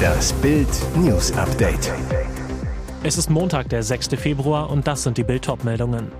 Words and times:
Das 0.00 0.32
Bild 0.34 0.68
News 0.96 1.32
Update. 1.32 1.92
Es 3.02 3.18
ist 3.18 3.30
Montag, 3.30 3.68
der 3.68 3.82
6. 3.82 4.08
Februar 4.16 4.70
und 4.70 4.86
das 4.86 5.02
sind 5.02 5.18
die 5.18 5.24
Bild 5.24 5.46
meldungen 5.64 6.12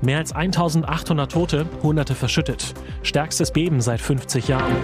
Mehr 0.00 0.18
als 0.18 0.32
1800 0.32 1.30
Tote, 1.30 1.66
Hunderte 1.82 2.14
verschüttet. 2.14 2.74
Stärkstes 3.02 3.52
Beben 3.52 3.80
seit 3.80 4.00
50 4.00 4.48
Jahren. 4.48 4.74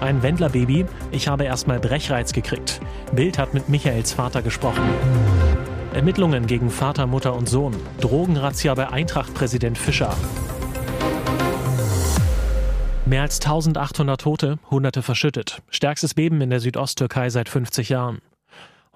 Ein 0.00 0.22
Wendlerbaby, 0.22 0.84
ich 1.12 1.28
habe 1.28 1.44
erstmal 1.44 1.78
Brechreiz 1.78 2.32
gekriegt. 2.32 2.80
Bild 3.14 3.38
hat 3.38 3.54
mit 3.54 3.68
Michaels 3.68 4.12
Vater 4.12 4.42
gesprochen. 4.42 4.82
Ermittlungen 5.94 6.46
gegen 6.46 6.70
Vater, 6.70 7.06
Mutter 7.06 7.34
und 7.34 7.48
Sohn. 7.48 7.74
Drogenrazzia 8.00 8.74
bei 8.74 8.88
Eintracht-Präsident 8.88 9.78
Fischer. 9.78 10.14
Mehr 13.06 13.22
als 13.22 13.36
1800 13.36 14.20
Tote, 14.20 14.58
Hunderte 14.68 15.00
verschüttet. 15.00 15.62
Stärkstes 15.70 16.14
Beben 16.14 16.40
in 16.40 16.50
der 16.50 16.58
Südosttürkei 16.58 17.30
seit 17.30 17.48
50 17.48 17.88
Jahren. 17.88 18.18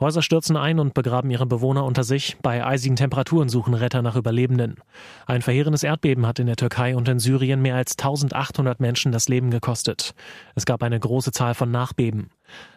Häuser 0.01 0.21
stürzen 0.21 0.57
ein 0.57 0.81
und 0.81 0.95
begraben 0.95 1.31
ihre 1.31 1.47
Bewohner 1.47 1.85
unter 1.85 2.03
sich. 2.03 2.37
Bei 2.43 2.67
eisigen 2.67 2.97
Temperaturen 2.97 3.49
suchen 3.49 3.73
Retter 3.73 4.03
nach 4.03 4.17
Überlebenden. 4.17 4.77
Ein 5.27 5.43
verheerendes 5.43 5.85
Erdbeben 5.85 6.27
hat 6.27 6.41
in 6.41 6.49
der 6.49 6.57
Türkei 6.57 6.97
und 6.97 7.07
in 7.07 7.21
Syrien 7.21 7.63
mehr 7.63 7.77
als 7.77 7.93
1800 7.93 8.81
Menschen 8.81 9.13
das 9.13 9.29
Leben 9.29 9.53
gekostet. 9.53 10.15
Es 10.57 10.67
gab 10.67 10.83
eine 10.83 10.99
große 10.99 11.31
Zahl 11.31 11.55
von 11.55 11.71
Nachbeben. 11.71 12.31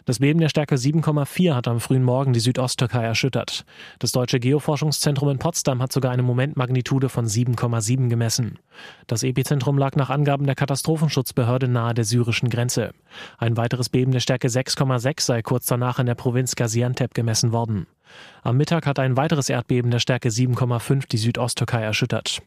Das 0.05 0.19
Beben 0.19 0.39
der 0.39 0.49
Stärke 0.49 0.75
7,4 0.75 1.55
hat 1.55 1.67
am 1.67 1.79
frühen 1.79 2.03
Morgen 2.03 2.33
die 2.33 2.41
Südosttürkei 2.41 3.03
erschüttert. 3.03 3.65
Das 3.99 4.11
Deutsche 4.11 4.39
Geoforschungszentrum 4.39 5.29
in 5.29 5.39
Potsdam 5.39 5.81
hat 5.81 5.93
sogar 5.93 6.11
eine 6.11 6.23
Momentmagnitude 6.23 7.07
von 7.07 7.25
7,7 7.25 8.09
gemessen. 8.09 8.59
Das 9.07 9.23
Epizentrum 9.23 9.77
lag 9.77 9.95
nach 9.95 10.09
Angaben 10.09 10.45
der 10.45 10.55
Katastrophenschutzbehörde 10.55 11.67
nahe 11.67 11.93
der 11.93 12.03
syrischen 12.03 12.49
Grenze. 12.49 12.91
Ein 13.37 13.55
weiteres 13.55 13.89
Beben 13.89 14.11
der 14.11 14.19
Stärke 14.19 14.47
6,6 14.47 15.21
sei 15.21 15.41
kurz 15.41 15.67
danach 15.67 15.99
in 15.99 16.05
der 16.05 16.15
Provinz 16.15 16.55
Gaziantep 16.55 17.13
gemessen 17.13 17.53
worden. 17.53 17.87
Am 18.45 18.57
Mittag 18.57 18.85
hat 18.85 18.99
ein 18.99 19.15
weiteres 19.15 19.49
Erdbeben 19.49 19.89
der 19.89 19.99
Stärke 19.99 20.29
7,5 20.29 21.07
die 21.07 21.17
Südosttürkei 21.17 21.81
erschüttert. 21.81 22.41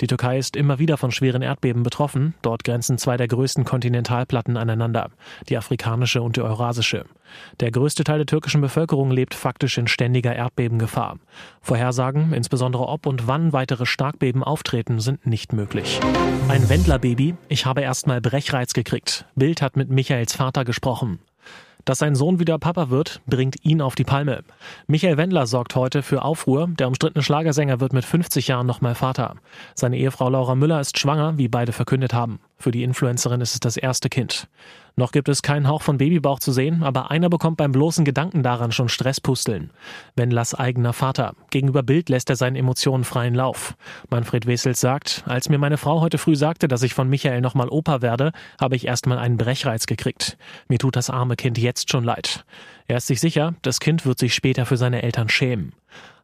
Die 0.00 0.08
Türkei 0.08 0.38
ist 0.38 0.56
immer 0.56 0.78
wieder 0.80 0.96
von 0.96 1.12
schweren 1.12 1.42
Erdbeben 1.42 1.84
betroffen. 1.84 2.34
Dort 2.42 2.64
grenzen 2.64 2.98
zwei 2.98 3.16
der 3.16 3.28
größten 3.28 3.64
Kontinentalplatten 3.64 4.56
aneinander, 4.56 5.10
die 5.48 5.56
afrikanische 5.56 6.20
und 6.20 6.36
die 6.36 6.42
eurasische. 6.42 7.04
Der 7.60 7.70
größte 7.70 8.02
Teil 8.02 8.18
der 8.18 8.26
türkischen 8.26 8.60
Bevölkerung 8.60 9.10
lebt 9.10 9.34
faktisch 9.34 9.78
in 9.78 9.86
ständiger 9.86 10.34
Erdbebengefahr. 10.34 11.18
Vorhersagen, 11.60 12.32
insbesondere 12.32 12.88
ob 12.88 13.06
und 13.06 13.26
wann 13.26 13.52
weitere 13.52 13.86
Starkbeben 13.86 14.42
auftreten, 14.42 14.98
sind 14.98 15.26
nicht 15.26 15.52
möglich. 15.52 16.00
Ein 16.48 16.68
Wendlerbaby, 16.68 17.36
ich 17.48 17.66
habe 17.66 17.82
erstmal 17.82 18.20
Brechreiz 18.20 18.72
gekriegt. 18.72 19.26
Bild 19.36 19.62
hat 19.62 19.76
mit 19.76 19.90
Michaels 19.90 20.34
Vater 20.34 20.64
gesprochen. 20.64 21.20
Dass 21.86 22.00
sein 22.00 22.16
Sohn 22.16 22.40
wieder 22.40 22.58
Papa 22.58 22.90
wird, 22.90 23.20
bringt 23.26 23.64
ihn 23.64 23.80
auf 23.80 23.94
die 23.94 24.02
Palme. 24.02 24.42
Michael 24.88 25.16
Wendler 25.18 25.46
sorgt 25.46 25.76
heute 25.76 26.02
für 26.02 26.22
Aufruhr. 26.22 26.68
Der 26.80 26.88
umstrittene 26.88 27.22
Schlagersänger 27.22 27.78
wird 27.78 27.92
mit 27.92 28.04
50 28.04 28.48
Jahren 28.48 28.66
nochmal 28.66 28.96
Vater. 28.96 29.36
Seine 29.76 29.96
Ehefrau 29.96 30.28
Laura 30.28 30.56
Müller 30.56 30.80
ist 30.80 30.98
schwanger, 30.98 31.38
wie 31.38 31.46
beide 31.46 31.70
verkündet 31.70 32.12
haben. 32.12 32.40
Für 32.58 32.72
die 32.72 32.82
Influencerin 32.82 33.40
ist 33.40 33.54
es 33.54 33.60
das 33.60 33.76
erste 33.76 34.08
Kind. 34.08 34.48
Noch 34.98 35.12
gibt 35.12 35.28
es 35.28 35.42
keinen 35.42 35.68
Hauch 35.68 35.82
von 35.82 35.98
Babybauch 35.98 36.38
zu 36.38 36.52
sehen, 36.52 36.82
aber 36.82 37.10
einer 37.10 37.28
bekommt 37.28 37.58
beim 37.58 37.70
bloßen 37.70 38.06
Gedanken 38.06 38.42
daran 38.42 38.72
schon 38.72 38.88
Stresspusteln. 38.88 39.70
Wendlers 40.16 40.54
eigener 40.54 40.94
Vater. 40.94 41.34
Gegenüber 41.50 41.82
Bild 41.82 42.08
lässt 42.08 42.30
er 42.30 42.36
seinen 42.36 42.56
Emotionen 42.56 43.04
freien 43.04 43.34
Lauf. 43.34 43.76
Manfred 44.08 44.46
Wessels 44.46 44.80
sagt, 44.80 45.22
als 45.26 45.50
mir 45.50 45.58
meine 45.58 45.76
Frau 45.76 46.00
heute 46.00 46.16
früh 46.16 46.34
sagte, 46.34 46.66
dass 46.66 46.82
ich 46.82 46.94
von 46.94 47.10
Michael 47.10 47.42
nochmal 47.42 47.68
Opa 47.68 48.00
werde, 48.00 48.32
habe 48.58 48.74
ich 48.74 48.86
erstmal 48.86 49.18
einen 49.18 49.36
Brechreiz 49.36 49.84
gekriegt. 49.84 50.38
Mir 50.68 50.78
tut 50.78 50.96
das 50.96 51.10
arme 51.10 51.36
Kind 51.36 51.58
jetzt 51.58 51.90
schon 51.90 52.02
leid. 52.02 52.46
Er 52.88 52.98
ist 52.98 53.08
sich 53.08 53.20
sicher, 53.20 53.54
das 53.62 53.80
Kind 53.80 54.06
wird 54.06 54.18
sich 54.18 54.34
später 54.34 54.66
für 54.66 54.76
seine 54.76 55.02
Eltern 55.02 55.28
schämen. 55.28 55.72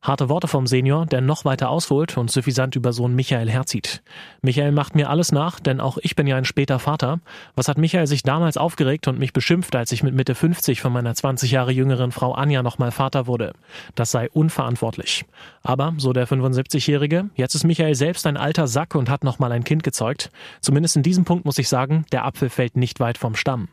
Harte 0.02 0.28
Worte 0.28 0.48
vom 0.48 0.66
Senior, 0.66 1.06
der 1.06 1.20
noch 1.20 1.44
weiter 1.44 1.70
ausholt 1.70 2.16
und 2.16 2.28
suffisant 2.28 2.75
über 2.75 2.92
Sohn 2.92 3.14
Michael 3.14 3.48
herzieht. 3.48 4.03
Michael 4.42 4.72
macht 4.72 4.97
mir 4.97 5.09
alles 5.09 5.31
nach, 5.31 5.60
denn 5.60 5.81
auch 5.81 5.97
ich 6.03 6.16
bin 6.16 6.26
ja 6.26 6.37
ein 6.37 6.44
später 6.44 6.81
Vater. 6.81 7.20
Was 7.54 7.69
hat 7.69 7.78
Michael 7.78 8.09
sich 8.09 8.25
damals 8.25 8.56
aufgeregt 8.56 9.06
und 9.06 9.20
mich 9.20 9.32
beschimpft, 9.32 9.76
als 9.76 9.92
ich 9.92 10.03
mit 10.03 10.12
Mitte 10.12 10.34
50 10.34 10.81
von 10.81 10.92
meiner 10.92 11.14
20 11.14 11.53
Jahre 11.53 11.70
jüngeren 11.70 12.10
Frau 12.10 12.32
Anja 12.32 12.64
nochmal 12.64 12.91
Vater 12.91 13.28
wurde? 13.28 13.53
Das 13.94 14.10
sei 14.10 14.28
unverantwortlich. 14.31 15.25
Aber, 15.62 15.94
so 15.98 16.12
der 16.12 16.26
75-Jährige, 16.26 17.31
jetzt 17.37 17.54
ist 17.54 17.62
Michael 17.62 17.94
selbst 17.94 18.26
ein 18.26 18.37
alter 18.37 18.66
Sack 18.66 18.97
und 18.97 19.08
hat 19.08 19.22
nochmal 19.22 19.53
ein 19.53 19.62
Kind 19.62 19.84
gezeugt. 19.84 20.32
Zumindest 20.60 20.97
in 20.97 21.04
diesem 21.04 21.25
Punkt 21.25 21.44
muss 21.44 21.58
ich 21.58 21.69
sagen, 21.69 22.06
der 22.10 22.25
Apfel 22.25 22.50
fällt 22.50 22.76
nicht 22.76 22.98
weit 22.98 23.19
vom 23.19 23.37
Stamm. 23.37 23.69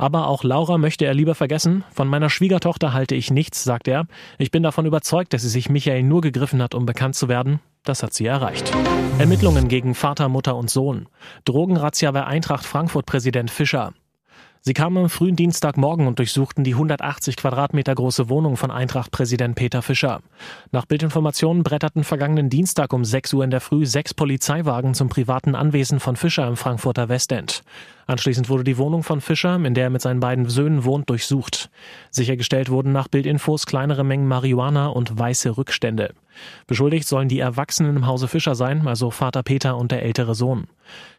Aber 0.00 0.28
auch 0.28 0.44
Laura 0.44 0.78
möchte 0.78 1.04
er 1.04 1.12
lieber 1.12 1.34
vergessen. 1.34 1.84
Von 1.92 2.08
meiner 2.08 2.30
Schwiegertochter 2.30 2.94
halte 2.94 3.14
ich 3.14 3.30
nichts, 3.30 3.64
sagt 3.64 3.86
er. 3.86 4.06
Ich 4.38 4.50
bin 4.50 4.62
davon 4.62 4.86
überzeugt, 4.86 5.34
dass 5.34 5.42
sie 5.42 5.50
sich 5.50 5.68
Michael 5.68 6.04
nur 6.04 6.22
gegriffen 6.22 6.62
hat, 6.62 6.74
um 6.74 6.86
bekannt 6.86 7.16
zu 7.16 7.28
werden. 7.28 7.60
Das 7.84 8.02
hat 8.02 8.14
sie 8.14 8.24
erreicht. 8.24 8.72
Ermittlungen 9.18 9.68
gegen 9.68 9.94
Vater, 9.94 10.30
Mutter 10.30 10.56
und 10.56 10.70
Sohn. 10.70 11.06
Drogenrazzia 11.44 12.12
bei 12.12 12.24
Eintracht 12.24 12.64
Frankfurt 12.64 13.04
Präsident 13.04 13.50
Fischer. 13.50 13.92
Sie 14.62 14.74
kamen 14.74 14.98
am 14.98 15.08
frühen 15.08 15.36
Dienstagmorgen 15.36 16.06
und 16.06 16.18
durchsuchten 16.18 16.64
die 16.64 16.74
180 16.74 17.36
Quadratmeter 17.36 17.94
große 17.94 18.28
Wohnung 18.28 18.58
von 18.58 18.70
Eintracht-Präsident 18.70 19.54
Peter 19.54 19.80
Fischer. 19.80 20.20
Nach 20.70 20.84
Bildinformationen 20.84 21.62
bretterten 21.62 22.04
vergangenen 22.04 22.50
Dienstag 22.50 22.92
um 22.92 23.02
6 23.02 23.32
Uhr 23.32 23.44
in 23.44 23.50
der 23.50 23.62
Früh 23.62 23.86
sechs 23.86 24.12
Polizeiwagen 24.12 24.92
zum 24.92 25.08
privaten 25.08 25.54
Anwesen 25.54 25.98
von 25.98 26.14
Fischer 26.14 26.46
im 26.46 26.56
Frankfurter 26.56 27.08
Westend. 27.08 27.62
Anschließend 28.10 28.48
wurde 28.48 28.64
die 28.64 28.76
Wohnung 28.76 29.04
von 29.04 29.20
Fischer, 29.20 29.54
in 29.54 29.72
der 29.72 29.84
er 29.84 29.90
mit 29.90 30.02
seinen 30.02 30.18
beiden 30.18 30.48
Söhnen 30.48 30.84
wohnt, 30.84 31.08
durchsucht. 31.08 31.70
Sichergestellt 32.10 32.68
wurden 32.68 32.90
nach 32.90 33.06
Bildinfos 33.06 33.66
kleinere 33.66 34.02
Mengen 34.02 34.26
Marihuana 34.26 34.88
und 34.88 35.16
weiße 35.16 35.56
Rückstände. 35.56 36.12
Beschuldigt 36.66 37.06
sollen 37.06 37.28
die 37.28 37.38
Erwachsenen 37.38 37.94
im 37.94 38.06
Hause 38.08 38.26
Fischer 38.26 38.56
sein, 38.56 38.88
also 38.88 39.12
Vater 39.12 39.44
Peter 39.44 39.76
und 39.76 39.92
der 39.92 40.02
ältere 40.02 40.34
Sohn. 40.34 40.66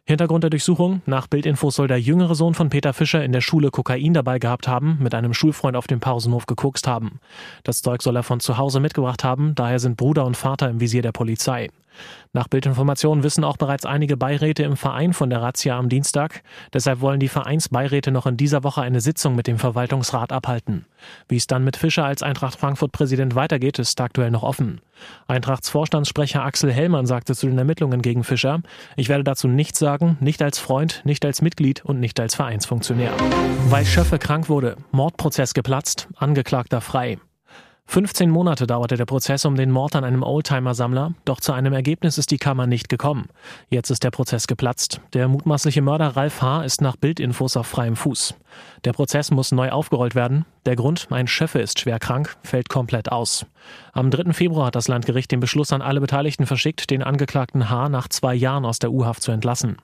Hintergrund 0.03 0.43
der 0.43 0.49
Durchsuchung: 0.49 1.01
Nach 1.05 1.27
Bildinfos 1.27 1.77
soll 1.77 1.87
der 1.87 2.01
jüngere 2.01 2.35
Sohn 2.35 2.55
von 2.55 2.67
Peter 2.67 2.91
Fischer 2.91 3.23
in 3.23 3.31
der 3.31 3.39
Schule 3.39 3.71
Kokain 3.71 4.13
dabei 4.13 4.37
gehabt 4.37 4.67
haben, 4.67 4.97
mit 4.99 5.15
einem 5.15 5.33
Schulfreund 5.33 5.77
auf 5.77 5.87
dem 5.87 6.01
Pausenhof 6.01 6.45
gekokst 6.45 6.87
haben. 6.87 7.21
Das 7.63 7.81
Zeug 7.81 8.01
soll 8.01 8.17
er 8.17 8.23
von 8.23 8.41
zu 8.41 8.57
Hause 8.57 8.81
mitgebracht 8.81 9.23
haben, 9.23 9.55
daher 9.55 9.79
sind 9.79 9.95
Bruder 9.95 10.25
und 10.25 10.35
Vater 10.35 10.69
im 10.69 10.81
Visier 10.81 11.03
der 11.03 11.13
Polizei. 11.13 11.69
Nach 12.33 12.47
Bildinformationen 12.47 13.23
wissen 13.23 13.43
auch 13.43 13.57
bereits 13.57 13.85
einige 13.85 14.15
Beiräte 14.17 14.63
im 14.63 14.77
Verein 14.77 15.13
von 15.13 15.29
der 15.29 15.41
Razzia 15.41 15.77
am 15.77 15.89
Dienstag. 15.89 16.43
Deshalb 16.73 17.01
wollen 17.01 17.19
die 17.19 17.27
Vereinsbeiräte 17.27 18.11
noch 18.11 18.25
in 18.25 18.37
dieser 18.37 18.63
Woche 18.63 18.81
eine 18.81 19.01
Sitzung 19.01 19.35
mit 19.35 19.47
dem 19.47 19.59
Verwaltungsrat 19.59 20.31
abhalten. 20.31 20.85
Wie 21.27 21.35
es 21.35 21.47
dann 21.47 21.63
mit 21.63 21.77
Fischer 21.77 22.05
als 22.05 22.23
Eintracht 22.23 22.57
Frankfurt 22.57 22.91
Präsident 22.91 23.35
weitergeht, 23.35 23.79
ist 23.79 23.99
aktuell 23.99 24.31
noch 24.31 24.43
offen. 24.43 24.81
Eintrachts 25.27 25.69
Vorstandssprecher 25.69 26.43
Axel 26.43 26.71
Hellmann 26.71 27.05
sagte 27.05 27.35
zu 27.35 27.47
den 27.47 27.57
Ermittlungen 27.57 28.01
gegen 28.01 28.23
Fischer, 28.23 28.61
ich 28.95 29.09
werde 29.09 29.23
dazu 29.23 29.47
nichts 29.47 29.79
sagen, 29.79 30.17
nicht 30.19 30.41
als 30.41 30.59
Freund, 30.59 31.01
nicht 31.03 31.25
als 31.25 31.41
Mitglied 31.41 31.83
und 31.83 31.99
nicht 31.99 32.19
als 32.19 32.35
Vereinsfunktionär. 32.35 33.11
Weil 33.69 33.85
Schöffe 33.85 34.19
krank 34.19 34.47
wurde, 34.47 34.77
Mordprozess 34.91 35.53
geplatzt, 35.53 36.07
Angeklagter 36.15 36.81
frei. 36.81 37.17
15 37.91 38.29
Monate 38.29 38.67
dauerte 38.67 38.95
der 38.95 39.05
Prozess 39.05 39.43
um 39.43 39.57
den 39.57 39.69
Mord 39.69 39.97
an 39.97 40.05
einem 40.05 40.23
Oldtimer-Sammler, 40.23 41.13
doch 41.25 41.41
zu 41.41 41.51
einem 41.51 41.73
Ergebnis 41.73 42.17
ist 42.17 42.31
die 42.31 42.37
Kammer 42.37 42.65
nicht 42.65 42.87
gekommen. 42.87 43.27
Jetzt 43.69 43.89
ist 43.89 44.05
der 44.05 44.11
Prozess 44.11 44.47
geplatzt. 44.47 45.01
Der 45.11 45.27
mutmaßliche 45.27 45.81
Mörder 45.81 46.15
Ralf 46.15 46.41
H. 46.41 46.63
ist 46.63 46.79
nach 46.79 46.95
Bildinfos 46.95 47.57
auf 47.57 47.67
freiem 47.67 47.97
Fuß. 47.97 48.35
Der 48.85 48.93
Prozess 48.93 49.29
muss 49.29 49.51
neu 49.51 49.71
aufgerollt 49.71 50.15
werden. 50.15 50.45
Der 50.67 50.75
Grund, 50.75 51.07
mein 51.09 51.25
Chef 51.25 51.55
ist 51.55 51.79
schwer 51.79 51.97
krank, 51.97 52.37
fällt 52.43 52.69
komplett 52.69 53.11
aus. 53.11 53.47
Am 53.93 54.11
3. 54.11 54.31
Februar 54.31 54.67
hat 54.67 54.75
das 54.75 54.87
Landgericht 54.87 55.31
den 55.31 55.39
Beschluss 55.39 55.73
an 55.73 55.81
alle 55.81 55.99
Beteiligten 56.01 56.45
verschickt, 56.45 56.91
den 56.91 57.01
Angeklagten 57.01 57.71
H. 57.71 57.89
nach 57.89 58.07
zwei 58.09 58.35
Jahren 58.35 58.63
aus 58.63 58.77
der 58.77 58.91
U-Haft 58.91 59.23
zu 59.23 59.31
entlassen. 59.31 59.77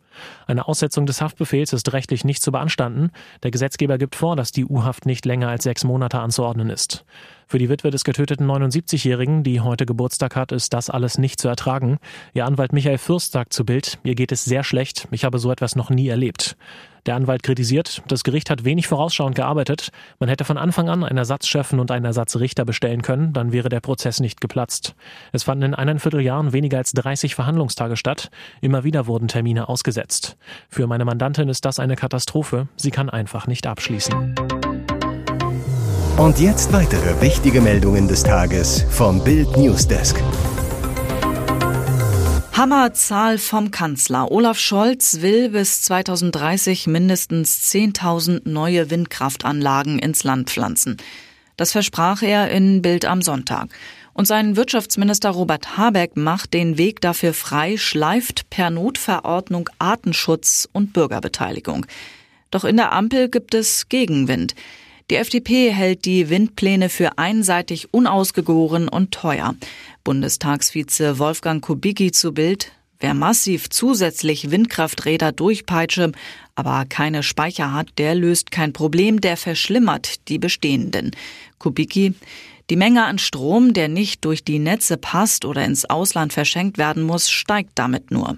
Eine 0.46 0.68
Aussetzung 0.68 1.08
des 1.08 1.20
Haftbefehls 1.20 1.74
ist 1.74 1.94
rechtlich 1.94 2.26
nicht 2.26 2.44
zu 2.44 2.52
beanstanden. 2.52 3.10
Der 3.42 3.50
Gesetzgeber 3.50 3.98
gibt 3.98 4.16
vor, 4.16 4.36
dass 4.36 4.52
die 4.52 4.66
U-Haft 4.66 5.08
nicht 5.08 5.26
länger 5.26 5.48
als 5.48 5.64
sechs 5.64 5.84
Monate 5.84 6.20
anzuordnen 6.20 6.70
ist. 6.70 7.06
Für 7.48 7.58
die 7.58 7.70
Witwe 7.70 7.90
des 7.90 8.04
getöteten 8.04 8.46
79-Jährigen, 8.46 9.44
die 9.44 9.62
heute 9.62 9.88
Geburtstag 9.88 10.36
hat, 10.36 10.52
ist 10.52 10.74
das 10.74 10.92
alles 10.92 11.18
nicht 11.18 11.40
zu 11.40 11.48
ertragen. 11.48 11.98
Ihr 12.34 12.46
Anwalt 12.46 12.74
Michael 12.74 12.98
Fürst 13.00 13.32
sagt 13.32 13.54
zu 13.54 13.66
Bild, 13.66 14.00
ihr 14.04 14.16
geht 14.16 14.32
es 14.32 14.46
sehr 14.46 14.64
schlecht, 14.64 15.08
ich 15.12 15.24
habe 15.24 15.40
so 15.40 15.52
etwas 15.52 15.76
noch 15.76 15.90
nie 15.90 16.08
erlebt. 16.08 16.56
Der 17.08 17.16
Anwalt 17.16 17.42
kritisiert, 17.42 18.04
das 18.10 18.26
Gericht 18.26 18.50
hat 18.50 18.66
wenig 18.66 18.88
vorausschauend 18.88 19.34
gearbeitet. 19.34 19.90
Man 20.20 20.28
hätte 20.28 20.44
von 20.44 20.58
Anfang 20.58 20.90
an 20.90 21.06
einen 21.06 21.18
Ersatzchefin 21.18 21.80
und 21.80 21.90
einen 21.90 22.04
Ersatzrichter 22.04 22.66
bestellen 22.66 23.02
können, 23.02 23.32
dann 23.32 23.54
wäre 23.54 23.70
der 23.70 23.80
Prozess 23.80 24.20
nicht 24.20 24.42
geplatzt. 24.42 24.94
Es 25.32 25.44
fanden 25.44 25.64
in 25.64 25.74
eineinviertel 25.74 26.20
Jahren 26.20 26.52
weniger 26.52 26.80
als 26.80 26.92
30 26.92 27.34
Verhandlungstage 27.34 27.96
statt. 27.96 28.30
Immer 28.60 28.84
wieder 28.84 29.08
wurden 29.08 29.30
Termine 29.30 29.70
ausgesetzt. 29.70 30.36
Für 30.68 30.86
meine 30.86 31.06
Mandantin 31.06 31.48
ist 31.48 31.64
das 31.64 31.80
eine 31.80 31.96
Katastrophe. 31.96 32.68
Sie 32.76 32.92
kann 32.92 33.10
einfach 33.10 33.48
nicht 33.48 33.68
abschließen. 33.68 34.36
Und 36.18 36.40
jetzt 36.40 36.74
weitere 36.74 37.22
wichtige 37.22 37.62
Meldungen 37.62 38.10
des 38.10 38.24
Tages 38.24 38.86
vom 38.90 39.24
Bild 39.24 39.56
Newsdesk. 39.56 40.22
Hammerzahl 42.58 43.38
vom 43.38 43.70
Kanzler. 43.70 44.32
Olaf 44.32 44.58
Scholz 44.58 45.22
will 45.22 45.50
bis 45.50 45.84
2030 45.84 46.88
mindestens 46.88 47.72
10.000 47.72 48.50
neue 48.50 48.90
Windkraftanlagen 48.90 50.00
ins 50.00 50.24
Land 50.24 50.50
pflanzen. 50.50 50.98
Das 51.56 51.74
versprach 51.74 52.24
er 52.24 52.50
in 52.50 52.82
Bild 52.82 53.06
am 53.06 53.22
Sonntag. 53.22 53.70
Und 54.14 54.26
sein 54.26 54.56
Wirtschaftsminister 54.56 55.30
Robert 55.30 55.78
Habeck 55.78 56.18
macht 56.18 56.56
den 56.56 56.80
Weg 56.80 57.00
dafür 57.00 57.36
frei, 57.36 57.78
schleift 57.78 58.50
per 58.50 58.72
Notverordnung 58.72 59.70
Artenschutz 59.78 60.68
und 60.74 60.94
Bürgerbeteiligung. 60.94 61.86
Doch 62.50 62.64
in 62.64 62.78
der 62.78 62.92
Ampel 62.92 63.30
gibt 63.30 63.54
es 63.54 63.88
Gegenwind. 63.88 64.56
Die 65.10 65.16
FDP 65.16 65.72
hält 65.72 66.04
die 66.04 66.30
Windpläne 66.30 66.90
für 66.90 67.18
einseitig 67.18 67.94
unausgegoren 67.94 68.90
und 68.90 69.14
teuer. 69.14 69.56
Bundestagsvize 70.04 71.18
Wolfgang 71.18 71.64
Kubicki 71.64 72.12
zu 72.12 72.34
Bild. 72.34 72.74
Wer 73.00 73.14
massiv 73.14 73.70
zusätzlich 73.70 74.52
Windkrafträder 74.52 75.32
durchpeitsche, 75.32 76.12
aber 76.56 76.84
keine 76.90 77.24
Speicher 77.24 77.72
hat, 77.72 77.88
der 77.98 78.16
löst 78.16 78.52
kein 78.52 78.74
Problem, 78.74 79.22
der 79.22 79.38
verschlimmert 79.38 80.28
die 80.28 80.40
bestehenden. 80.40 81.12
Kubicki, 81.58 82.14
die 82.70 82.76
Menge 82.76 83.06
an 83.06 83.18
Strom, 83.18 83.74
der 83.74 83.88
nicht 83.88 84.26
durch 84.26 84.44
die 84.44 84.60
Netze 84.60 84.98
passt 84.98 85.46
oder 85.46 85.64
ins 85.64 85.86
Ausland 85.86 86.34
verschenkt 86.34 86.78
werden 86.78 87.04
muss, 87.04 87.30
steigt 87.30 87.72
damit 87.76 88.12
nur. 88.12 88.38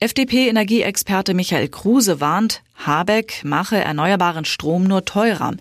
FDP-Energieexperte 0.00 1.34
Michael 1.34 1.68
Kruse 1.68 2.20
warnt, 2.20 2.62
Habeck 2.74 3.42
mache 3.44 3.76
erneuerbaren 3.76 4.44
Strom 4.44 4.84
nur 4.84 5.04
teurer. 5.04 5.54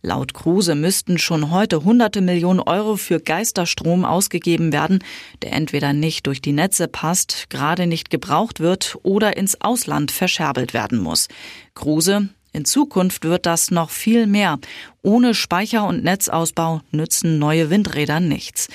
Laut 0.00 0.32
Kruse 0.32 0.74
müssten 0.76 1.18
schon 1.18 1.50
heute 1.50 1.84
hunderte 1.84 2.20
Millionen 2.20 2.60
Euro 2.60 2.96
für 2.96 3.20
Geisterstrom 3.20 4.04
ausgegeben 4.04 4.72
werden, 4.72 5.00
der 5.42 5.52
entweder 5.52 5.92
nicht 5.92 6.26
durch 6.26 6.40
die 6.40 6.52
Netze 6.52 6.88
passt, 6.88 7.50
gerade 7.50 7.86
nicht 7.86 8.10
gebraucht 8.10 8.60
wird 8.60 8.96
oder 9.02 9.36
ins 9.36 9.60
Ausland 9.60 10.12
verscherbelt 10.12 10.72
werden 10.72 10.98
muss. 11.00 11.28
Kruse, 11.74 12.28
in 12.52 12.64
Zukunft 12.64 13.24
wird 13.24 13.44
das 13.44 13.70
noch 13.70 13.90
viel 13.90 14.26
mehr. 14.26 14.58
Ohne 15.02 15.34
Speicher- 15.34 15.86
und 15.86 16.04
Netzausbau 16.04 16.80
nützen 16.92 17.38
neue 17.38 17.70
Windräder 17.70 18.20
nichts. 18.20 18.68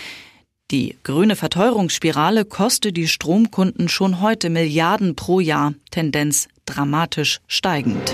Die 0.72 0.98
grüne 1.04 1.36
Verteuerungsspirale 1.36 2.44
kostet 2.44 2.98
die 2.98 3.08
Stromkunden 3.08 3.88
schon 3.88 4.20
heute 4.20 4.50
Milliarden 4.50 5.16
pro 5.16 5.40
Jahr, 5.40 5.76
Tendenz 5.92 6.48
dramatisch 6.66 7.40
steigend. 7.46 8.12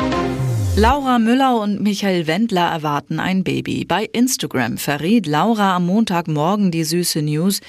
Laura 0.75 1.17
Müller 1.17 1.61
und 1.61 1.81
Michael 1.81 2.27
Wendler 2.27 2.69
erwarten 2.69 3.21
ein 3.21 3.45
Baby. 3.45 3.85
Bei 3.85 4.03
Instagram 4.03 4.77
verriet 4.77 5.27
Laura 5.27 5.77
am 5.77 5.85
Montagmorgen 5.85 6.71
die 6.71 6.83
süße 6.83 7.21
News. 7.21 7.61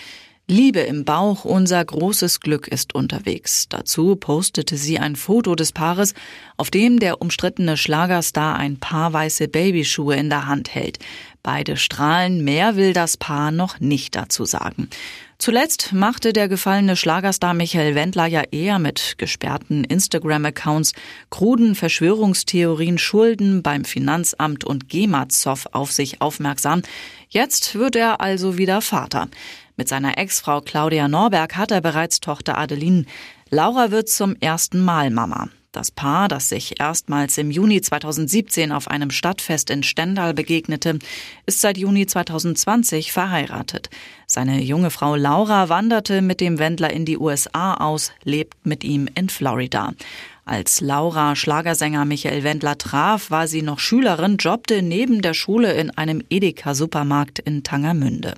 Liebe 0.53 0.81
im 0.81 1.07
Bauch, 1.07 1.47
unser 1.47 1.83
großes 1.83 2.41
Glück 2.41 2.69
ist 2.69 2.95
unterwegs. 2.95 3.71
Dazu 3.71 4.17
postete 4.17 4.77
sie 4.77 4.99
ein 4.99 5.17
Foto 5.17 5.55
des 5.55 5.73
Paares, 5.73 6.13
auf 6.59 6.71
dem 6.71 6.99
der 6.99 7.23
umstrittene 7.23 7.79
Schlagerstar 7.79 8.57
ein 8.57 8.79
paar 8.79 9.15
weiße 9.15 9.49
Babyschuhe 9.49 10.15
in 10.15 10.29
der 10.29 10.47
Hand 10.47 10.75
hält. 10.75 10.99
Beide 11.43 11.79
strahlen, 11.79 12.45
mehr 12.45 12.77
will 12.77 12.93
das 12.93 13.17
Paar 13.17 13.51
noch 13.51 13.81
nicht 13.81 14.15
dazu 14.15 14.45
sagen. 14.45 14.91
Zuletzt 15.39 15.93
machte 15.93 16.33
der 16.35 16.49
gefallene 16.49 16.97
Schlagerstar 16.97 17.55
Michael 17.55 17.95
Wendler 17.97 18.27
ja 18.27 18.43
eher 18.53 18.79
mit 18.79 19.15
gesperrten 19.17 19.83
Instagram-Accounts, 19.85 20.93
kruden 21.31 21.75
Verschwörungstheorien, 21.75 22.99
Schulden 22.99 23.63
beim 23.63 23.85
Finanzamt 23.85 24.65
und 24.65 24.89
GEMA-Zoff 24.89 25.67
auf 25.73 25.91
sich 25.91 26.21
aufmerksam. 26.21 26.83
Jetzt 27.29 27.75
wird 27.75 27.97
er 27.97 28.21
also 28.21 28.59
wieder 28.59 28.83
Vater. 28.83 29.29
Mit 29.77 29.89
seiner 29.89 30.19
Ex-Frau 30.19 30.61
Claudia 30.61 31.09
Norberg 31.09 31.57
hat 31.57 31.71
er 31.71 31.81
bereits 31.81 32.21
Tochter 32.21 32.59
Adeline. 32.59 33.07
Laura 33.51 33.91
wird 33.91 34.09
zum 34.09 34.37
ersten 34.37 34.81
Mal 34.81 35.11
Mama. 35.11 35.49
Das 35.73 35.91
Paar, 35.91 36.29
das 36.29 36.51
sich 36.51 36.79
erstmals 36.81 37.39
im 37.39 37.51
Juni 37.51 37.81
2017 37.81 38.73
auf 38.73 38.89
einem 38.89 39.11
Stadtfest 39.11 39.71
in 39.71 39.83
Stendal 39.83 40.35
begegnete, 40.35 40.99
ist 41.47 41.63
seit 41.63 41.79
Juni 41.79 42.07
2020 42.07 43.11
verheiratet. 43.11 43.89
Seine 44.27 44.61
junge 44.61 44.91
Frau 44.91 45.17
Laura 45.17 45.71
wanderte 45.71 46.21
mit 46.21 46.43
dem 46.43 46.59
Wendler 46.59 46.93
in 46.93 47.07
die 47.07 47.17
USA 47.17 47.73
aus, 47.75 48.13
lebt 48.23 48.67
mit 48.67 48.85
ihm 48.85 49.09
in 49.15 49.31
Florida. 49.31 49.95
Als 50.45 50.81
Laura 50.81 51.37
Schlagersänger 51.37 52.05
Michael 52.05 52.43
Wendler 52.43 52.77
traf, 52.77 53.31
war 53.31 53.47
sie 53.47 53.63
noch 53.63 53.79
Schülerin, 53.79 54.39
jobbte 54.39 54.83
neben 54.83 55.23
der 55.23 55.35
Schule 55.35 55.73
in 55.75 55.91
einem 55.91 56.21
Edeka-Supermarkt 56.31 57.39
in 57.39 57.63
Tangermünde. 57.63 58.35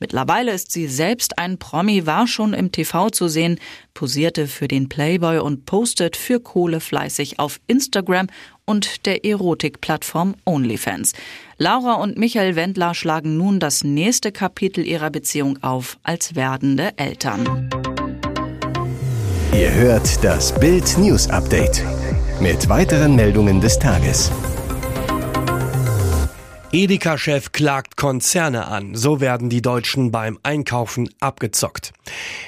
Mittlerweile 0.00 0.50
ist 0.50 0.72
sie 0.72 0.88
selbst 0.88 1.38
ein 1.38 1.58
Promi, 1.58 2.06
war 2.06 2.26
schon 2.26 2.54
im 2.54 2.72
TV 2.72 3.08
zu 3.10 3.28
sehen, 3.28 3.60
posierte 3.94 4.48
für 4.48 4.66
den 4.66 4.88
Playboy 4.88 5.38
und 5.38 5.64
postet 5.64 6.16
für 6.16 6.40
Kohle 6.40 6.80
fleißig 6.80 7.38
auf 7.38 7.60
Instagram 7.68 8.26
und 8.64 9.06
der 9.06 9.24
Erotikplattform 9.24 10.34
OnlyFans. 10.44 11.12
Laura 11.56 11.94
und 11.94 12.18
Michael 12.18 12.56
Wendler 12.56 12.94
schlagen 12.94 13.36
nun 13.36 13.60
das 13.60 13.84
nächste 13.84 14.32
Kapitel 14.32 14.84
ihrer 14.84 15.10
Beziehung 15.10 15.62
auf 15.62 15.98
als 16.02 16.34
werdende 16.34 16.98
Eltern. 16.98 17.70
Ihr 19.54 19.72
hört 19.72 20.24
das 20.24 20.52
Bild 20.52 20.98
News 20.98 21.30
Update 21.30 21.84
mit 22.40 22.68
weiteren 22.68 23.14
Meldungen 23.14 23.60
des 23.60 23.78
Tages. 23.78 24.32
Edeka-Chef 26.72 27.52
klagt 27.52 27.96
Konzerne 27.96 28.66
an. 28.66 28.96
So 28.96 29.20
werden 29.20 29.50
die 29.50 29.62
Deutschen 29.62 30.10
beim 30.10 30.40
Einkaufen 30.42 31.08
abgezockt. 31.20 31.92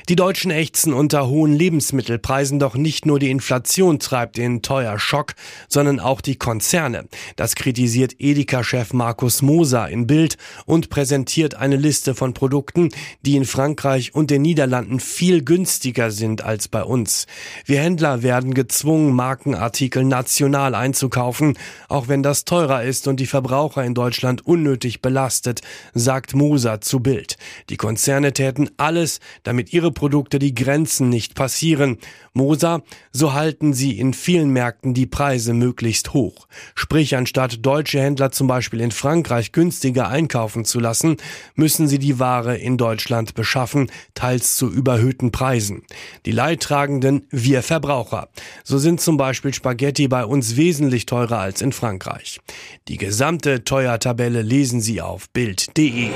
Die 0.08 0.16
Deutschen 0.16 0.50
ächzen 0.50 0.92
unter 0.92 1.28
hohen 1.28 1.52
Lebensmittelpreisen, 1.52 2.58
doch 2.58 2.74
nicht 2.74 3.06
nur 3.06 3.18
die 3.18 3.30
Inflation 3.30 3.98
treibt 3.98 4.36
den 4.36 4.62
teuer 4.62 4.98
Schock, 4.98 5.34
sondern 5.68 6.00
auch 6.00 6.20
die 6.20 6.36
Konzerne. 6.36 7.06
Das 7.36 7.54
kritisiert 7.54 8.14
Edeka-Chef 8.18 8.92
Markus 8.92 9.42
Moser 9.42 9.88
in 9.88 10.06
Bild 10.06 10.36
und 10.64 10.90
präsentiert 10.90 11.54
eine 11.54 11.76
Liste 11.76 12.14
von 12.14 12.34
Produkten, 12.34 12.90
die 13.22 13.36
in 13.36 13.44
Frankreich 13.44 14.14
und 14.14 14.30
den 14.30 14.42
Niederlanden 14.42 15.00
viel 15.00 15.42
günstiger 15.42 16.10
sind 16.10 16.42
als 16.42 16.68
bei 16.68 16.82
uns. 16.82 17.26
Wir 17.64 17.80
Händler 17.80 18.22
werden 18.22 18.54
gezwungen, 18.54 19.12
Markenartikel 19.12 20.04
national 20.04 20.74
einzukaufen, 20.74 21.58
auch 21.88 22.08
wenn 22.08 22.22
das 22.22 22.44
teurer 22.44 22.84
ist 22.84 23.08
und 23.08 23.18
die 23.18 23.26
Verbraucher 23.26 23.84
in 23.84 23.94
Deutschland 23.94 24.46
unnötig 24.46 25.02
belastet, 25.02 25.62
sagt 25.94 26.34
Moser 26.34 26.80
zu 26.80 27.00
Bild. 27.00 27.36
Die 27.70 27.76
Konzerne 27.76 28.32
täten 28.32 28.70
alles, 28.76 29.20
damit 29.46 29.72
ihre 29.72 29.92
Produkte 29.92 30.38
die 30.38 30.54
Grenzen 30.54 31.08
nicht 31.08 31.34
passieren. 31.34 31.98
Moser, 32.32 32.82
so 33.12 33.32
halten 33.32 33.72
sie 33.72 33.98
in 33.98 34.12
vielen 34.12 34.50
Märkten 34.50 34.92
die 34.92 35.06
Preise 35.06 35.54
möglichst 35.54 36.12
hoch. 36.12 36.48
Sprich, 36.74 37.16
anstatt 37.16 37.64
deutsche 37.64 38.00
Händler 38.00 38.32
zum 38.32 38.48
Beispiel 38.48 38.80
in 38.80 38.90
Frankreich 38.90 39.52
günstiger 39.52 40.08
einkaufen 40.08 40.64
zu 40.64 40.80
lassen, 40.80 41.16
müssen 41.54 41.86
sie 41.86 41.98
die 41.98 42.18
Ware 42.18 42.56
in 42.56 42.76
Deutschland 42.76 43.34
beschaffen, 43.34 43.90
teils 44.14 44.56
zu 44.56 44.68
überhöhten 44.68 45.30
Preisen. 45.30 45.82
Die 46.26 46.32
Leidtragenden 46.32 47.26
wir 47.30 47.62
Verbraucher. 47.62 48.28
So 48.64 48.78
sind 48.78 49.00
zum 49.00 49.16
Beispiel 49.16 49.54
Spaghetti 49.54 50.08
bei 50.08 50.24
uns 50.24 50.56
wesentlich 50.56 51.06
teurer 51.06 51.38
als 51.38 51.62
in 51.62 51.72
Frankreich. 51.72 52.40
Die 52.88 52.96
gesamte 52.96 53.64
Teuer 53.64 54.00
Tabelle 54.00 54.42
lesen 54.42 54.80
Sie 54.80 55.00
auf 55.00 55.30
Bild.de. 55.30 56.10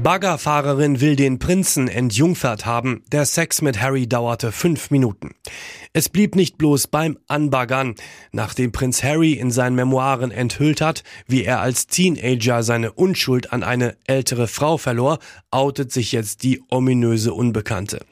Baggerfahrerin 0.00 1.00
will 1.00 1.16
den 1.16 1.40
Prinzen 1.40 1.88
entjungfert 1.88 2.64
haben. 2.64 3.02
Der 3.10 3.26
Sex 3.26 3.62
mit 3.62 3.80
Harry 3.80 4.06
dauerte 4.06 4.52
fünf 4.52 4.92
Minuten. 4.92 5.34
Es 5.92 6.08
blieb 6.08 6.36
nicht 6.36 6.56
bloß 6.56 6.86
beim 6.86 7.18
Anbaggern. 7.26 7.96
Nachdem 8.30 8.70
Prinz 8.70 9.02
Harry 9.02 9.32
in 9.32 9.50
seinen 9.50 9.74
Memoiren 9.74 10.30
enthüllt 10.30 10.80
hat, 10.80 11.02
wie 11.26 11.42
er 11.42 11.60
als 11.60 11.88
Teenager 11.88 12.62
seine 12.62 12.92
Unschuld 12.92 13.52
an 13.52 13.64
eine 13.64 13.96
ältere 14.06 14.46
Frau 14.46 14.78
verlor, 14.78 15.18
outet 15.50 15.90
sich 15.90 16.12
jetzt 16.12 16.44
die 16.44 16.62
ominöse 16.70 17.34
Unbekannte. 17.34 18.06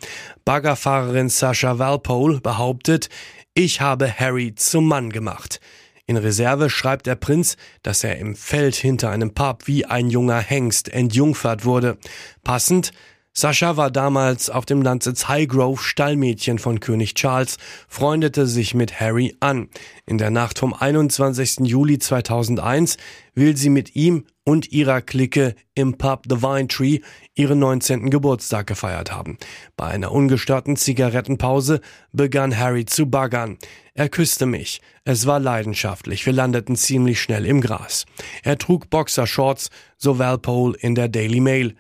Baggerfahrerin 0.45 1.29
Sascha 1.29 1.79
Walpole 1.79 2.41
behauptet, 2.41 3.11
ich 3.55 3.81
habe 3.81 4.13
Harry 4.13 4.57
zum 4.57 4.89
Mann 4.89 5.11
gemacht. 5.11 5.61
In 6.09 6.17
Reserve 6.17 6.71
schreibt 6.71 7.07
der 7.07 7.17
Prinz, 7.17 7.57
dass 7.83 8.05
er 8.05 8.19
im 8.19 8.37
Feld 8.37 8.77
hinter 8.77 9.11
einem 9.11 9.35
Pub 9.35 9.67
wie 9.67 9.87
ein 9.87 10.09
junger 10.09 10.39
Hengst 10.39 10.89
entjungfert 10.89 11.65
wurde. 11.65 11.99
Passend, 12.45 12.93
Sascha 13.39 13.77
war 13.77 13.91
damals 13.91 14.49
auf 14.49 14.65
dem 14.65 14.81
Landsitz 14.81 15.29
Highgrove 15.29 15.79
Stallmädchen 15.79 16.59
von 16.59 16.81
König 16.81 17.13
Charles, 17.13 17.59
freundete 17.87 18.47
sich 18.47 18.73
mit 18.73 18.99
Harry 18.99 19.37
an. 19.41 19.69
In 20.07 20.17
der 20.17 20.31
Nacht 20.31 20.59
vom 20.59 20.73
21. 20.73 21.59
Juli 21.61 21.99
2001 21.99 22.97
will 23.35 23.55
sie 23.55 23.69
mit 23.69 23.95
ihm 23.95 24.25
und 24.45 24.73
ihrer 24.73 25.03
Clique 25.03 25.55
im 25.75 25.99
Pub 25.99 26.23
The 26.27 26.41
Vine 26.41 26.69
Tree 26.69 27.01
ihren 27.35 27.59
19. 27.59 28.09
Geburtstag 28.09 28.69
gefeiert 28.69 29.13
haben. 29.13 29.37
Bei 29.77 29.89
einer 29.89 30.13
ungestörten 30.13 30.77
Zigarettenpause 30.77 31.83
begann 32.13 32.57
Harry 32.57 32.87
zu 32.87 33.05
baggern. 33.05 33.59
Er 33.93 34.09
küsste 34.09 34.47
mich. 34.47 34.81
Es 35.05 35.27
war 35.27 35.41
leidenschaftlich. 35.41 36.25
Wir 36.25 36.33
landeten 36.33 36.75
ziemlich 36.75 37.21
schnell 37.21 37.45
im 37.45 37.61
Gras. 37.61 38.07
Er 38.43 38.57
trug 38.57 38.89
Boxershorts, 38.89 39.69
so 39.99 40.19
Walpole 40.19 40.75
in 40.81 40.95
der 40.95 41.09
Daily 41.09 41.41
Mail. 41.41 41.75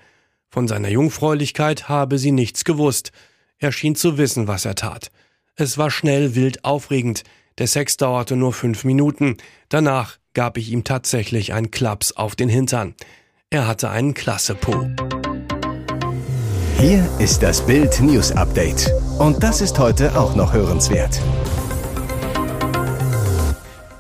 Von 0.49 0.69
seiner 0.69 0.89
Jungfräulichkeit 0.89 1.89
habe 1.89 2.19
sie 2.19 2.33
nichts 2.33 2.65
gewusst. 2.65 3.13
Er 3.59 3.73
schien 3.73 3.95
zu 3.95 4.19
wissen, 4.19 4.49
was 4.49 4.65
er 4.65 4.75
tat. 4.75 5.11
Es 5.55 5.79
war 5.79 5.91
schnell, 5.91 6.35
wild, 6.35 6.65
aufregend. 6.65 7.23
Der 7.59 7.67
Sex 7.67 7.97
dauerte 7.97 8.37
nur 8.37 8.53
fünf 8.53 8.85
Minuten. 8.85 9.37
Danach 9.69 10.19
gab 10.35 10.59
ich 10.59 10.71
ihm 10.71 10.85
tatsächlich 10.85 11.55
einen 11.55 11.71
Klaps 11.71 12.13
auf 12.13 12.37
den 12.37 12.49
Hintern. 12.49 12.95
Er 13.49 13.67
hatte 13.67 13.91
einen 13.91 14.13
klasse 14.13 14.55
Po. 14.55 14.89
Hier 16.79 17.09
ist 17.19 17.43
das 17.43 17.65
Bild 17.65 18.01
News 18.01 18.33
Update. 18.33 18.93
Und 19.19 19.43
das 19.43 19.63
ist 19.63 19.79
heute 19.79 20.19
auch 20.19 20.37
noch 20.37 20.53
hörenswert. 20.53 21.19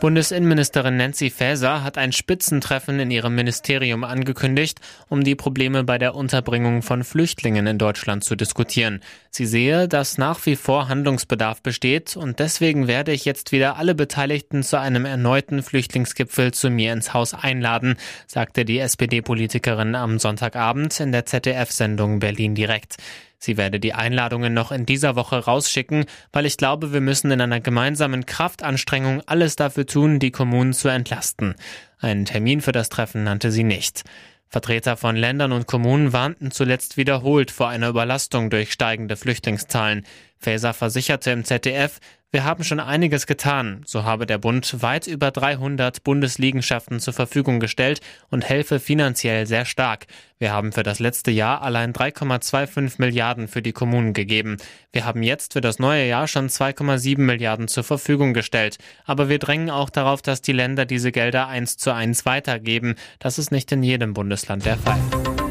Bundesinnenministerin 0.07 0.99
Nancy 0.99 1.31
Faeser 1.31 1.83
hat 1.83 1.99
ein 1.99 2.13
Spitzentreffen 2.13 3.01
in 3.01 3.11
ihrem 3.11 3.35
Ministerium 3.35 4.05
angekündigt, 4.05 4.79
um 5.09 5.25
die 5.25 5.35
Probleme 5.35 5.83
bei 5.83 5.99
der 5.99 6.15
Unterbringung 6.15 6.83
von 6.83 7.03
Flüchtlingen 7.03 7.67
in 7.67 7.77
Deutschland 7.77 8.23
zu 8.23 8.37
diskutieren. 8.37 9.01
Sie 9.31 9.47
sehe, 9.47 9.89
dass 9.89 10.17
nach 10.17 10.47
wie 10.47 10.55
vor 10.55 10.87
Handlungsbedarf 10.89 11.61
besteht 11.61 12.17
und 12.17 12.39
deswegen 12.39 12.87
werde 12.87 13.11
ich 13.11 13.25
jetzt 13.25 13.51
wieder 13.51 13.79
alle 13.79 13.97
Beteiligten 13.97 14.63
zu 14.63 14.79
einem 14.79 15.07
erneuten 15.07 15.61
Flüchtlingsgipfel 15.65 16.55
zu 16.55 16.71
mir 16.71 16.93
ins 16.93 17.13
Haus 17.13 17.35
einladen, 17.35 17.97
sagte 18.29 18.65
die 18.65 18.79
SPD-Politikerin 18.79 19.97
am 19.97 20.21
Sonntagabend 20.21 21.01
in 21.01 21.11
der 21.11 21.27
ZDF-Sendung 21.27 22.21
Berlin 22.21 22.55
direkt. 22.55 22.99
Sie 23.39 23.57
werde 23.57 23.81
die 23.81 23.93
Einladungen 23.93 24.55
noch 24.55 24.73
in 24.73 24.87
dieser 24.87 25.17
Woche 25.17 25.37
rausschicken, 25.37 26.07
weil 26.33 26.47
ich 26.47 26.57
glaube, 26.57 26.93
wir 26.93 27.01
müssen 27.01 27.31
in 27.31 27.41
einer 27.41 27.61
gemeinsamen 27.61 28.27
Kraftanstrengung 28.27 29.23
alles 29.27 29.57
dafür 29.57 29.87
tun, 29.87 30.19
die 30.19 30.31
Kommunen 30.31 30.73
zu 30.73 30.89
entlasten. 30.89 31.55
Einen 31.99 32.25
Termin 32.25 32.61
für 32.61 32.73
das 32.73 32.89
Treffen 32.89 33.25
nannte 33.25 33.51
sie 33.51 33.65
nicht. 33.65 34.05
Vertreter 34.49 34.97
von 34.97 35.17
Ländern 35.17 35.53
und 35.53 35.67
Kommunen 35.67 36.13
warnten 36.13 36.51
zuletzt 36.51 36.97
wiederholt 36.97 37.51
vor 37.51 37.69
einer 37.69 37.89
Überlastung 37.89 38.49
durch 38.49 38.73
steigende 38.73 39.17
Flüchtlingszahlen. 39.17 40.07
Faeser 40.39 40.75
versicherte 40.75 41.31
im 41.31 41.45
ZDF, 41.45 42.01
wir 42.33 42.45
haben 42.45 42.65
schon 42.65 42.81
einiges 42.81 43.27
getan. 43.27 43.83
So 43.87 44.05
habe 44.05 44.27
der 44.27 44.37
Bund 44.37 44.83
weit 44.83 45.07
über 45.07 45.31
300 45.31 46.03
Bundesliegenschaften 46.03 47.01
zur 47.01 47.15
Verfügung 47.15 47.61
gestellt 47.61 48.01
und 48.31 48.47
helfe 48.47 48.81
finanziell 48.81 49.47
sehr 49.47 49.65
stark. 49.65 50.07
Wir 50.39 50.53
haben 50.53 50.73
für 50.73 50.83
das 50.83 50.99
letzte 50.99 51.31
Jahr 51.31 51.63
allein 51.63 51.95
3,25 51.95 52.97
Milliarden 52.99 53.49
für 53.49 53.63
die 53.63 53.73
Kommunen 53.73 54.13
gegeben. 54.13 54.59
Wir 54.93 55.07
haben 55.07 55.23
jetzt 55.23 55.55
für 55.55 55.63
das 55.63 55.79
neue 55.79 56.07
Jahr 56.07 56.29
schon 56.29 56.49
2,7 56.49 57.21
Milliarden 57.21 57.69
zur 57.69 57.85
Verfügung 57.85 58.35
gestellt. 58.35 58.77
Aber 59.07 59.29
wir 59.29 59.39
drängen 59.39 59.71
auch 59.71 59.89
darauf, 59.89 60.21
dass 60.21 60.43
die 60.43 60.53
Länder 60.53 60.85
diese 60.85 61.13
Gelder 61.13 61.47
eins 61.47 61.79
zu 61.79 61.95
eins 61.95 62.27
weitergeben. 62.27 62.97
Das 63.19 63.39
ist 63.39 63.51
nicht 63.51 63.71
in 63.73 63.83
jedem 63.83 64.13
Bundesland 64.13 64.67
der 64.67 64.77
Fall. 64.77 65.46